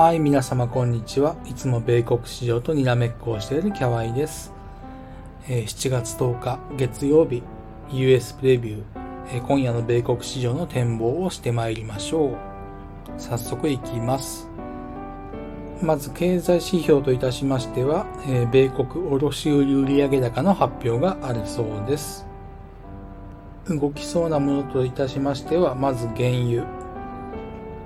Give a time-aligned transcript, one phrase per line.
[0.00, 1.34] はい、皆様こんにちは。
[1.44, 4.52] いつも米国市場とにらめっこをしているキャワイです。
[5.48, 7.42] え、7月10日月曜日、
[7.90, 8.82] US プレビュー、
[9.38, 12.36] え、今夜の米国市場の展望をしてまいりましょう。
[13.16, 14.48] 早速いきます。
[15.82, 22.24] まず経済指標といたしましては、え、米国卸売売上高の発表があるそうです。
[23.68, 26.77] 動きそうなものといたしましては、まず原油。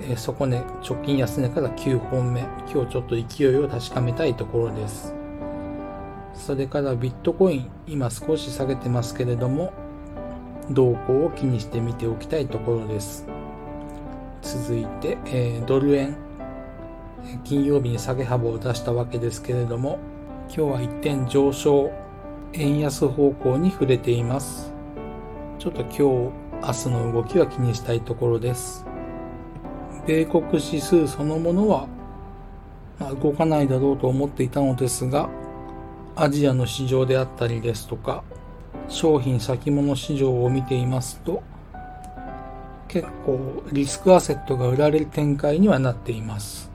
[0.00, 2.40] え、底値、直近安値から9本目。
[2.72, 5.14] 今日ちょっと勢いを確かめたいところです。
[6.34, 9.72] それからビットコイン、今少し下げてますけれども、
[10.70, 13.26] 動向を気にして見ておきたいところです。
[14.42, 16.16] 続いて、え、ドル円。
[17.42, 19.98] 金曜日に下げ幅を出したわけですけれども、
[20.48, 21.90] 今日は一点上昇、
[22.52, 24.72] 円安方向に触れています。
[25.58, 26.30] ちょっと今日、明
[26.62, 28.85] 日の動きは気にしたいところです。
[30.06, 31.88] 米国指数そのものは、
[33.00, 35.28] まあ、動かないだろうと思っていたのですが、
[36.14, 38.22] アジアの市場であったりですとか、
[38.88, 41.42] 商品先物市場を見ていますと、
[42.88, 46.70] 結構リスクアセットが売られる展開にはなっています。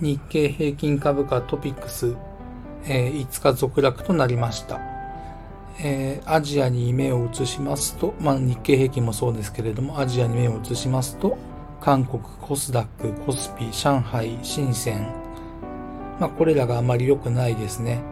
[0.00, 2.16] 日経平均株価トピックス、
[2.84, 4.80] えー、5日続落となりました。
[5.78, 11.38] えー、アジアに目を移しますと、まあ、日経平均もそうですけれども、アジアに目を移しますと、
[11.86, 15.02] 韓国、コスダック、コスピ、上海、深セン。
[16.18, 18.02] まあ、これらがあまり良くないですね。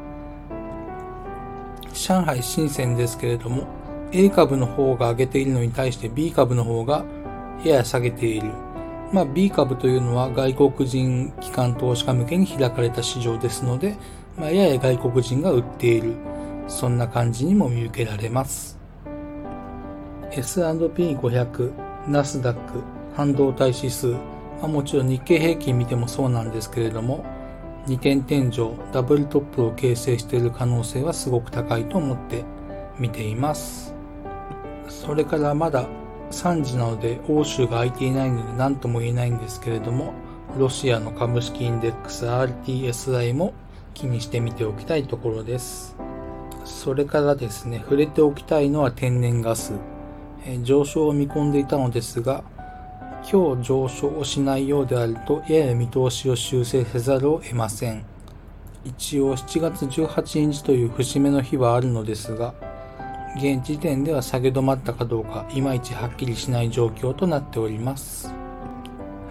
[1.92, 3.66] 上海、深センですけれども、
[4.12, 7.04] A 株の方が上げているのに対して B 株の方が
[7.64, 8.46] やや下げている。
[9.12, 13.96] まあ、B 株というのは外国人機関投資家向けに開かれた市場ですので、
[14.38, 16.14] まあ、やや外国人が売っている。
[16.68, 18.78] そんな感じにも見受けられます。
[20.30, 21.72] S&P500、
[22.06, 22.84] ナスダック、
[23.14, 24.18] 半導体指数、ま
[24.64, 27.24] あ、もちろん日経平均見てもそうなんですけれども、
[27.86, 32.44] 2点天井、ダブルトップを形成している可能性はすごく高いと思って
[32.98, 33.94] 見ています。
[34.88, 35.86] それからまだ
[36.30, 40.12] 3時なので欧州が空いていないので何とも言えないんですけれども、
[40.58, 43.54] ロシアの株式インデックス RTSI も
[43.92, 45.96] 気にしてみておきたいところです。
[46.64, 49.74] それからですね、触れておきたいのは天然ガス。
[50.46, 52.44] え上昇を見込んでいたのですが、
[53.30, 58.04] 今日上昇をしないようであると、やや見通しを修正せざるを得ません。
[58.84, 62.54] 一応7月18日という節目の日はあるのですが、
[63.36, 68.32] 現時点では下げ止まったかどうか、いまいちはっきりしない状況となっております。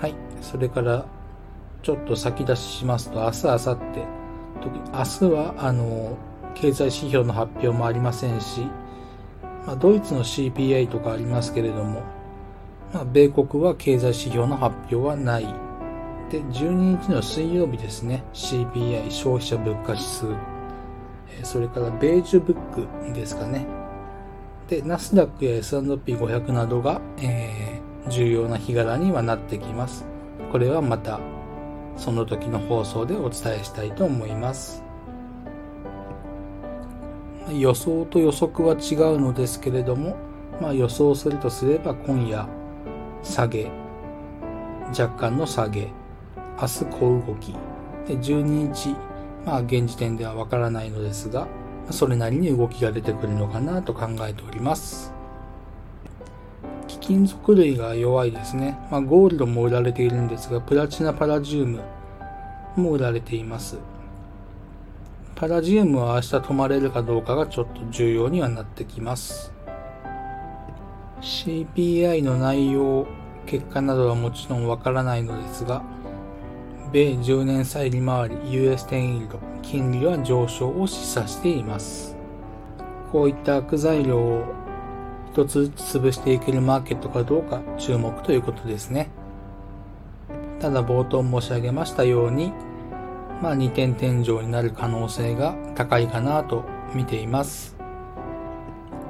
[0.01, 0.15] はい。
[0.41, 1.05] それから、
[1.83, 4.23] ちょっと先出ししますと、明日、明後日、
[4.91, 6.17] 明日は、あの、
[6.55, 8.61] 経済指標の発表もありませんし、
[9.67, 12.01] まあ、ドイツの CPI とかありますけれども、
[13.11, 15.45] 米国は経済指標の発表はない。
[16.29, 20.25] で、12日の水曜日ですね、CPI 消費者物価指数、
[21.43, 23.65] それからベージュブックですかね。
[24.67, 30.05] で、ナスダックや S&P500 などが、えー、重要な日柄にはなってきます。
[30.51, 31.19] これはまた
[31.97, 34.83] その時の放送でお伝えしたいと思います。
[37.51, 40.15] 予想と予測は違うのですけれども、
[40.61, 42.47] まあ、予想するとすれば今夜
[43.23, 43.71] 下げ、
[44.89, 45.91] 若干の下げ、
[46.61, 47.53] 明日小動き、
[48.05, 48.95] で12日、
[49.45, 51.47] まあ現時点ではわからないのですが、
[51.89, 55.13] それなりに動きが出てくるのかなと考えております。
[56.87, 58.77] 貴金属類が弱いですね。
[58.91, 61.81] まあ、ゴールドも売られているんですが、プラチナパラジウム
[62.75, 63.77] も売られています。
[65.35, 69.53] パラジウムは明日止まれるかどうかがちょっと重要にはなってきます。
[71.23, 73.07] CPI の内容、
[73.45, 75.81] 結果などはもちろんわからないのですが、
[76.91, 82.17] 米10年債利回り US10 イールド、金利は上昇を示唆しています。
[83.13, 84.43] こういった悪材料を
[85.31, 89.09] 一つずつ潰していけるマーケットかどうか注目ということですね。
[90.59, 92.51] ただ冒頭申し上げましたように、
[93.41, 97.82] まあ2点天井になる可能性が高いかなと見ています。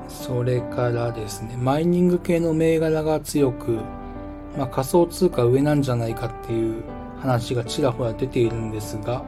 [0.08, 3.80] それからですね、マイニング系の銘柄が強く、
[4.58, 6.84] まあ、仮想通貨上なんじゃないかっていう
[7.20, 9.24] 話がちらほら出ているんですが、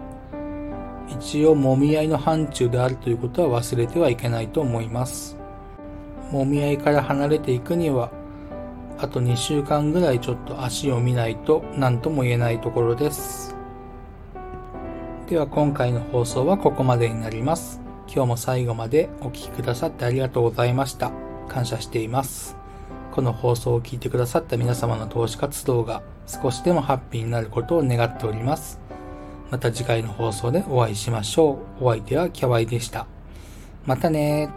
[1.07, 5.37] 一応もみ合いの範疇であるということは忘れてはいけないと思います。
[6.31, 8.11] もみ合いから離れていくには、
[8.97, 13.55] あと2週間ぐらいちょっと足を見ないと何とも言えないところです。
[15.27, 17.84] では今回の放送はここまでになります。
[18.07, 21.11] 今日も最後までお聴きくださってありがとうございました。
[21.47, 22.57] 感謝しています。
[23.11, 28.79] この放送を聞いてくださった皆様の投資活動が少しでもハッピーになることを願っております。
[29.51, 31.85] また次回の放送でお会いしましょう。
[31.85, 33.07] お相手はキャワイでした。
[33.85, 34.49] またね